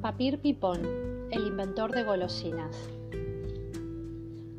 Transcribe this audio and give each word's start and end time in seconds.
Papir 0.00 0.40
Pipón, 0.40 0.80
el 1.30 1.46
inventor 1.46 1.92
de 1.92 2.04
golosinas. 2.04 2.76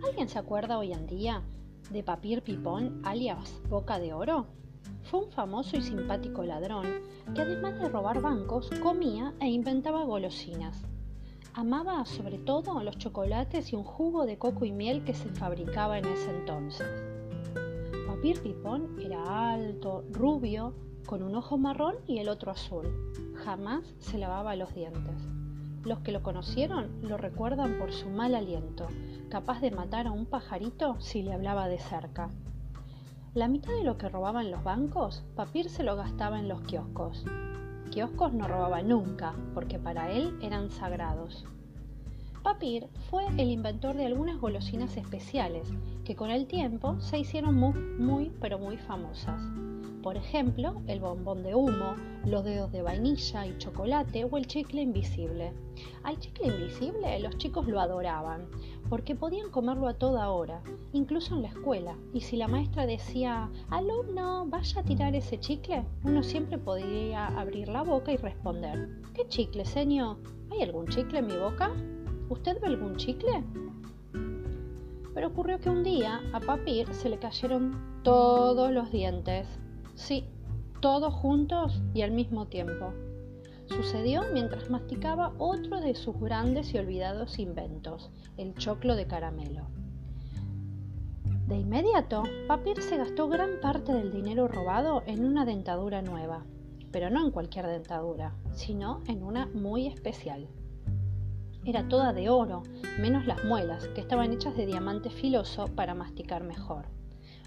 ¿Alguien 0.03 0.27
se 0.27 0.39
acuerda 0.39 0.77
hoy 0.77 0.91
en 0.91 1.05
día 1.05 1.43
de 1.91 2.03
Papir 2.03 2.41
Pipón, 2.41 3.01
alias 3.03 3.61
Boca 3.69 3.99
de 3.99 4.13
Oro? 4.13 4.47
Fue 5.03 5.21
un 5.21 5.31
famoso 5.31 5.77
y 5.77 5.81
simpático 5.81 6.43
ladrón 6.43 6.85
que 7.33 7.41
además 7.41 7.79
de 7.79 7.89
robar 7.89 8.21
bancos, 8.21 8.69
comía 8.81 9.33
e 9.39 9.49
inventaba 9.49 10.03
golosinas. 10.03 10.83
Amaba 11.53 12.03
sobre 12.05 12.37
todo 12.37 12.83
los 12.83 12.97
chocolates 12.97 13.71
y 13.71 13.75
un 13.75 13.83
jugo 13.83 14.25
de 14.25 14.37
coco 14.37 14.65
y 14.65 14.71
miel 14.71 15.03
que 15.03 15.13
se 15.13 15.29
fabricaba 15.29 15.99
en 15.99 16.05
ese 16.05 16.31
entonces. 16.31 16.87
Papir 18.07 18.41
Pipón 18.41 18.99
era 18.99 19.53
alto, 19.53 20.03
rubio, 20.11 20.73
con 21.05 21.23
un 21.23 21.35
ojo 21.35 21.57
marrón 21.57 21.95
y 22.07 22.19
el 22.19 22.29
otro 22.29 22.51
azul. 22.51 22.85
Jamás 23.43 23.83
se 23.99 24.17
lavaba 24.17 24.55
los 24.55 24.73
dientes. 24.73 25.15
Los 25.83 25.99
que 25.99 26.11
lo 26.11 26.23
conocieron 26.23 26.89
lo 27.03 27.17
recuerdan 27.17 27.77
por 27.77 27.91
su 27.91 28.09
mal 28.09 28.33
aliento, 28.33 28.87
capaz 29.29 29.61
de 29.61 29.71
matar 29.71 30.07
a 30.07 30.11
un 30.11 30.25
pajarito 30.25 30.99
si 30.99 31.21
le 31.21 31.33
hablaba 31.33 31.67
de 31.67 31.79
cerca. 31.79 32.29
La 33.35 33.47
mitad 33.47 33.73
de 33.73 33.83
lo 33.83 33.97
que 33.97 34.09
robaba 34.09 34.41
en 34.41 34.49
los 34.49 34.63
bancos, 34.63 35.23
Papir 35.35 35.69
se 35.69 35.83
lo 35.83 35.95
gastaba 35.95 36.39
en 36.39 36.47
los 36.47 36.61
kioscos. 36.61 37.25
Kioscos 37.91 38.33
no 38.33 38.47
robaba 38.47 38.81
nunca, 38.81 39.35
porque 39.53 39.77
para 39.77 40.11
él 40.11 40.37
eran 40.41 40.71
sagrados. 40.71 41.45
Papir 42.45 42.87
fue 43.09 43.25
el 43.39 43.49
inventor 43.49 43.95
de 43.95 44.05
algunas 44.05 44.39
golosinas 44.39 44.95
especiales 44.97 45.67
que 46.03 46.15
con 46.15 46.29
el 46.29 46.45
tiempo 46.45 46.95
se 46.99 47.17
hicieron 47.17 47.55
muy, 47.55 48.31
pero 48.39 48.59
muy 48.59 48.77
famosas. 48.77 49.41
Por 50.03 50.15
ejemplo, 50.15 50.79
el 50.85 50.99
bombón 50.99 51.41
de 51.41 51.55
humo, 51.55 51.95
los 52.23 52.43
dedos 52.43 52.71
de 52.71 52.83
vainilla 52.83 53.47
y 53.47 53.57
chocolate 53.57 54.25
o 54.25 54.37
el 54.37 54.45
chicle 54.45 54.83
invisible. 54.83 55.53
Al 56.03 56.19
chicle 56.19 56.49
invisible 56.49 57.19
los 57.19 57.35
chicos 57.39 57.65
lo 57.65 57.79
adoraban 57.79 58.47
porque 58.89 59.15
podían 59.15 59.49
comerlo 59.49 59.87
a 59.87 59.97
toda 59.97 60.29
hora, 60.29 60.61
incluso 60.93 61.33
en 61.33 61.41
la 61.41 61.47
escuela. 61.47 61.97
Y 62.13 62.21
si 62.21 62.37
la 62.37 62.47
maestra 62.47 62.85
decía, 62.85 63.49
alumno, 63.71 64.45
vaya 64.45 64.81
a 64.81 64.85
tirar 64.85 65.15
ese 65.15 65.39
chicle, 65.39 65.83
uno 66.03 66.21
siempre 66.21 66.59
podía 66.59 67.25
abrir 67.25 67.69
la 67.69 67.81
boca 67.81 68.11
y 68.11 68.17
responder, 68.17 69.01
¿qué 69.15 69.27
chicle, 69.29 69.65
señor? 69.65 70.17
¿Hay 70.51 70.61
algún 70.61 70.87
chicle 70.89 71.17
en 71.17 71.25
mi 71.25 71.37
boca? 71.37 71.71
¿Usted 72.29 72.59
ve 72.59 72.67
algún 72.67 72.95
chicle? 72.95 73.43
Pero 75.13 75.27
ocurrió 75.27 75.59
que 75.59 75.69
un 75.69 75.83
día 75.83 76.21
a 76.33 76.39
Papir 76.39 76.91
se 76.93 77.09
le 77.09 77.19
cayeron 77.19 78.01
todos 78.03 78.71
los 78.71 78.91
dientes. 78.91 79.47
Sí, 79.93 80.25
todos 80.81 81.13
juntos 81.13 81.81
y 81.93 82.01
al 82.01 82.11
mismo 82.11 82.47
tiempo. 82.47 82.93
Sucedió 83.67 84.23
mientras 84.33 84.69
masticaba 84.69 85.33
otro 85.37 85.81
de 85.81 85.93
sus 85.95 86.19
grandes 86.19 86.73
y 86.73 86.79
olvidados 86.79 87.37
inventos, 87.39 88.11
el 88.37 88.55
choclo 88.55 88.95
de 88.95 89.07
caramelo. 89.07 89.67
De 91.47 91.57
inmediato, 91.57 92.23
Papir 92.47 92.81
se 92.81 92.97
gastó 92.97 93.27
gran 93.27 93.59
parte 93.61 93.93
del 93.93 94.11
dinero 94.11 94.47
robado 94.47 95.03
en 95.05 95.23
una 95.25 95.45
dentadura 95.45 96.01
nueva, 96.01 96.43
pero 96.91 97.11
no 97.11 97.23
en 97.23 97.29
cualquier 97.29 97.67
dentadura, 97.67 98.35
sino 98.53 99.01
en 99.07 99.23
una 99.23 99.45
muy 99.47 99.85
especial. 99.85 100.47
Era 101.67 101.87
toda 101.87 102.13
de 102.13 102.29
oro, 102.29 102.61
menos 102.99 103.25
las 103.25 103.43
muelas, 103.43 103.87
que 103.95 104.01
estaban 104.01 104.31
hechas 104.31 104.55
de 104.55 104.67
diamante 104.67 105.09
filoso 105.09 105.65
para 105.65 105.95
masticar 105.95 106.43
mejor. 106.43 106.85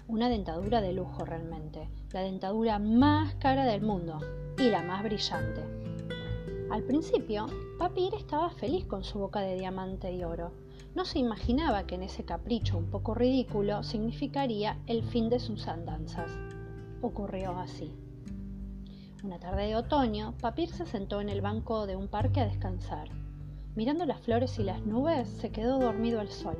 Una 0.09 0.27
dentadura 0.27 0.81
de 0.81 0.91
lujo 0.91 1.23
realmente, 1.23 1.89
la 2.11 2.19
dentadura 2.19 2.79
más 2.79 3.35
cara 3.35 3.63
del 3.63 3.81
mundo 3.81 4.19
y 4.57 4.63
la 4.63 4.83
más 4.83 5.03
brillante. 5.03 5.63
Al 6.69 6.83
principio, 6.83 7.45
Papir 7.77 8.13
estaba 8.13 8.49
feliz 8.49 8.85
con 8.85 9.05
su 9.05 9.19
boca 9.19 9.39
de 9.39 9.55
diamante 9.55 10.11
y 10.11 10.21
oro. 10.25 10.51
No 10.95 11.05
se 11.05 11.19
imaginaba 11.19 11.85
que 11.85 11.95
en 11.95 12.03
ese 12.03 12.25
capricho 12.25 12.77
un 12.77 12.89
poco 12.89 13.13
ridículo 13.13 13.83
significaría 13.83 14.79
el 14.85 15.01
fin 15.03 15.29
de 15.29 15.39
sus 15.39 15.65
andanzas. 15.69 16.29
Ocurrió 17.01 17.57
así. 17.57 17.95
Una 19.23 19.39
tarde 19.39 19.67
de 19.67 19.77
otoño, 19.77 20.33
Papir 20.41 20.69
se 20.71 20.85
sentó 20.85 21.21
en 21.21 21.29
el 21.29 21.39
banco 21.39 21.87
de 21.87 21.95
un 21.95 22.09
parque 22.09 22.41
a 22.41 22.47
descansar. 22.47 23.09
Mirando 23.75 24.05
las 24.05 24.19
flores 24.21 24.57
y 24.59 24.63
las 24.63 24.85
nubes, 24.85 25.29
se 25.29 25.51
quedó 25.51 25.79
dormido 25.79 26.19
al 26.19 26.29
sol. 26.29 26.57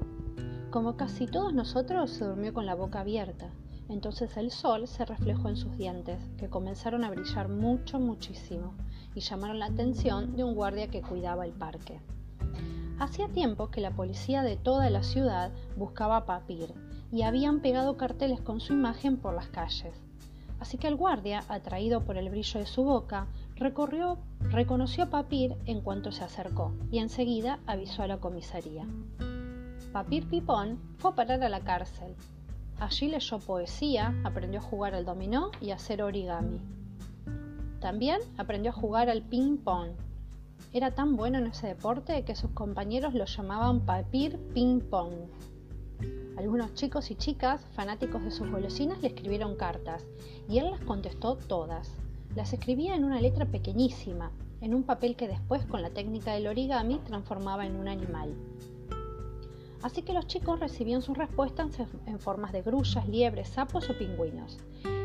Como 0.70 0.96
casi 0.96 1.26
todos 1.26 1.54
nosotros, 1.54 2.12
se 2.12 2.26
durmió 2.26 2.54
con 2.54 2.66
la 2.66 2.76
boca 2.76 3.00
abierta. 3.00 3.50
Entonces 3.90 4.38
el 4.38 4.52
sol 4.52 4.88
se 4.88 5.04
reflejó 5.04 5.50
en 5.50 5.58
sus 5.58 5.76
dientes, 5.76 6.20
que 6.38 6.48
comenzaron 6.48 7.04
a 7.04 7.10
brillar 7.10 7.50
mucho, 7.50 8.00
muchísimo, 8.00 8.76
y 9.16 9.22
llamaron 9.22 9.58
la 9.58 9.66
atención 9.66 10.36
de 10.36 10.44
un 10.44 10.54
guardia 10.54 10.90
que 10.90 11.02
cuidaba 11.02 11.46
el 11.46 11.54
parque. 11.54 12.00
Hacía 13.00 13.28
tiempo 13.30 13.72
que 13.72 13.82
la 13.82 13.92
policía 13.92 14.44
de 14.44 14.58
toda 14.58 14.90
la 14.90 15.02
ciudad 15.04 15.52
buscaba 15.76 16.18
a 16.18 16.26
Papir 16.26 16.74
y 17.12 17.24
habían 17.24 17.62
pegado 17.62 17.98
carteles 17.98 18.42
con 18.42 18.60
su 18.60 18.74
imagen 18.74 19.18
por 19.18 19.34
las 19.34 19.48
calles. 19.48 20.09
Así 20.60 20.78
que 20.78 20.88
el 20.88 20.96
guardia, 20.96 21.44
atraído 21.48 22.04
por 22.04 22.18
el 22.18 22.30
brillo 22.30 22.60
de 22.60 22.66
su 22.66 22.84
boca, 22.84 23.28
recorrió, 23.56 24.18
reconoció 24.42 25.06
a 25.06 25.10
Papir 25.10 25.56
en 25.66 25.82
cuanto 25.82 26.12
se 26.12 26.24
acercó 26.24 26.74
y 26.92 27.00
enseguida 27.00 27.60
avisó 27.66 28.04
a 28.04 28.08
la 28.08 28.18
comisaría. 28.18 28.86
Papir 29.94 30.28
Pipón 30.28 30.80
fue 30.98 31.12
a 31.12 31.16
parar 31.16 31.42
a 31.44 31.50
la 31.50 31.62
cárcel. 31.62 32.16
Allí 32.80 33.08
leyó 33.08 33.40
poesía, 33.40 34.14
aprendió 34.24 34.60
a 34.60 34.64
jugar 34.64 34.94
al 34.94 35.06
dominó 35.06 35.52
y 35.60 35.72
a 35.72 35.76
hacer 35.76 36.02
origami. 36.02 36.62
También 37.80 38.20
aprendió 38.38 38.72
a 38.72 38.76
jugar 38.76 39.10
al 39.10 39.22
ping-pong. 39.24 39.92
Era 40.74 40.92
tan 40.92 41.16
bueno 41.16 41.40
en 41.40 41.48
ese 41.48 41.68
deporte 41.68 42.24
que 42.24 42.36
sus 42.36 42.52
compañeros 42.52 43.14
lo 43.16 43.26
llamaban 43.26 43.86
Papir 43.86 44.38
Ping-Pong. 44.54 45.14
Algunos 46.40 46.74
chicos 46.74 47.12
y 47.12 47.16
chicas, 47.16 47.60
fanáticos 47.74 48.24
de 48.24 48.32
sus 48.32 48.50
golosinas, 48.50 49.02
le 49.02 49.10
escribieron 49.10 49.58
cartas 49.58 50.06
y 50.48 50.60
él 50.60 50.72
las 50.72 50.80
contestó 50.80 51.36
todas. 51.36 51.92
Las 52.34 52.54
escribía 52.54 52.96
en 52.96 53.04
una 53.04 53.20
letra 53.20 53.44
pequeñísima, 53.44 54.32
en 54.62 54.74
un 54.74 54.84
papel 54.84 55.18
que 55.18 55.28
después 55.28 55.66
con 55.66 55.82
la 55.82 55.90
técnica 55.90 56.32
del 56.32 56.48
origami 56.48 57.00
transformaba 57.00 57.66
en 57.66 57.76
un 57.76 57.90
animal. 57.90 58.34
Así 59.82 60.02
que 60.02 60.14
los 60.14 60.28
chicos 60.28 60.62
recibían 60.62 61.02
sus 61.02 61.18
respuestas 61.18 61.78
en 62.06 62.20
formas 62.22 62.54
de 62.54 62.62
grullas, 62.62 63.06
liebres, 63.10 63.50
sapos 63.50 63.90
o 63.90 63.98
pingüinos. 63.98 64.60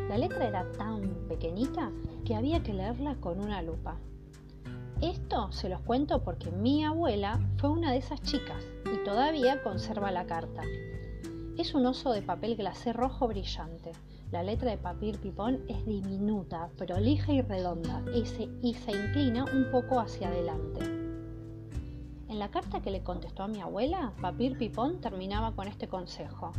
La 0.08 0.16
letra 0.16 0.46
era 0.46 0.70
tan 0.78 1.26
pequeñita 1.26 1.90
que 2.24 2.36
había 2.36 2.62
que 2.62 2.74
leerla 2.74 3.16
con 3.16 3.40
una 3.40 3.60
lupa. 3.60 3.96
Esto 5.02 5.50
se 5.50 5.68
los 5.68 5.80
cuento 5.80 6.22
porque 6.22 6.52
mi 6.52 6.84
abuela 6.84 7.40
fue 7.56 7.70
una 7.70 7.90
de 7.90 7.98
esas 7.98 8.22
chicas 8.22 8.64
y 8.86 9.04
todavía 9.04 9.64
conserva 9.64 10.12
la 10.12 10.26
carta. 10.26 10.62
Es 11.56 11.72
un 11.72 11.86
oso 11.86 12.10
de 12.10 12.20
papel 12.20 12.56
glacé 12.56 12.92
rojo 12.92 13.28
brillante. 13.28 13.92
La 14.32 14.42
letra 14.42 14.72
de 14.72 14.76
papir 14.76 15.20
pipón 15.20 15.60
es 15.68 15.86
diminuta, 15.86 16.68
prolija 16.76 17.32
y 17.32 17.42
redonda, 17.42 18.02
y 18.12 18.26
se, 18.26 18.48
y 18.60 18.74
se 18.74 18.90
inclina 18.90 19.44
un 19.44 19.70
poco 19.70 20.00
hacia 20.00 20.28
adelante. 20.28 20.80
En 22.28 22.40
la 22.40 22.50
carta 22.50 22.82
que 22.82 22.90
le 22.90 23.04
contestó 23.04 23.44
a 23.44 23.48
mi 23.48 23.60
abuela, 23.60 24.12
Papir 24.20 24.58
Pipón 24.58 25.00
terminaba 25.00 25.54
con 25.54 25.68
este 25.68 25.86
consejo. 25.86 26.50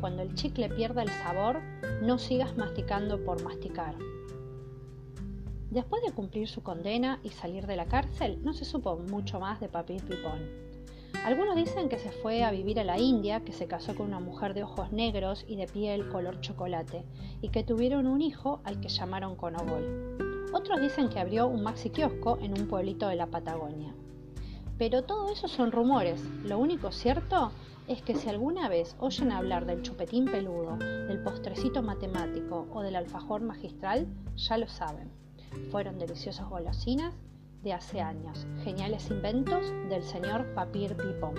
Cuando 0.00 0.22
el 0.22 0.34
chicle 0.34 0.70
pierda 0.70 1.02
el 1.02 1.10
sabor, 1.10 1.60
no 2.00 2.16
sigas 2.18 2.56
masticando 2.56 3.22
por 3.22 3.44
masticar. 3.44 3.94
Después 5.70 6.02
de 6.02 6.12
cumplir 6.12 6.48
su 6.48 6.62
condena 6.62 7.20
y 7.22 7.28
salir 7.28 7.66
de 7.66 7.76
la 7.76 7.84
cárcel, 7.84 8.42
no 8.42 8.54
se 8.54 8.64
supo 8.64 8.96
mucho 8.96 9.38
más 9.38 9.60
de 9.60 9.68
Papir 9.68 10.02
Pipón. 10.02 10.67
Algunos 11.24 11.56
dicen 11.56 11.88
que 11.88 11.98
se 11.98 12.10
fue 12.10 12.42
a 12.42 12.50
vivir 12.50 12.80
a 12.80 12.84
la 12.84 12.98
India, 12.98 13.40
que 13.40 13.52
se 13.52 13.66
casó 13.66 13.94
con 13.94 14.06
una 14.06 14.20
mujer 14.20 14.54
de 14.54 14.62
ojos 14.62 14.92
negros 14.92 15.44
y 15.46 15.56
de 15.56 15.66
piel 15.66 16.08
color 16.08 16.40
chocolate, 16.40 17.04
y 17.42 17.50
que 17.50 17.64
tuvieron 17.64 18.06
un 18.06 18.22
hijo 18.22 18.60
al 18.64 18.80
que 18.80 18.88
llamaron 18.88 19.36
Conogol. 19.36 20.16
Otros 20.52 20.80
dicen 20.80 21.10
que 21.10 21.18
abrió 21.18 21.46
un 21.46 21.62
maxi 21.62 21.90
kiosco 21.90 22.38
en 22.40 22.58
un 22.58 22.66
pueblito 22.68 23.08
de 23.08 23.16
la 23.16 23.26
Patagonia. 23.26 23.94
Pero 24.78 25.02
todo 25.02 25.30
eso 25.30 25.48
son 25.48 25.72
rumores. 25.72 26.22
Lo 26.44 26.58
único 26.58 26.92
cierto 26.92 27.50
es 27.88 28.00
que 28.00 28.14
si 28.14 28.28
alguna 28.28 28.68
vez 28.68 28.96
oyen 28.98 29.32
hablar 29.32 29.66
del 29.66 29.82
chupetín 29.82 30.26
peludo, 30.26 30.76
del 30.76 31.22
postrecito 31.22 31.82
matemático 31.82 32.66
o 32.72 32.82
del 32.82 32.96
alfajor 32.96 33.42
magistral, 33.42 34.06
ya 34.36 34.56
lo 34.56 34.68
saben. 34.68 35.10
Fueron 35.70 35.98
deliciosas 35.98 36.48
golosinas 36.48 37.14
de 37.62 37.72
hace 37.72 38.00
años, 38.00 38.46
geniales 38.62 39.10
inventos 39.10 39.72
del 39.88 40.02
señor 40.02 40.54
Papir 40.54 40.96
Pipón. 40.96 41.34